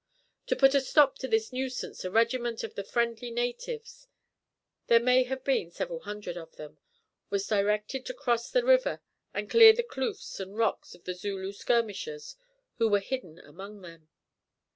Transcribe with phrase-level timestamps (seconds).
[0.47, 4.07] To put a stop to this nuisance a regiment of the friendly natives
[4.87, 6.79] there may have been several hundred of them
[7.29, 11.51] was directed to cross the river and clear the kloofs and rocks of the Zulu
[11.51, 12.35] skirmishers
[12.79, 14.09] who were hidden among them.